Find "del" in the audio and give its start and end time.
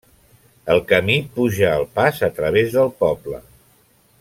2.79-2.91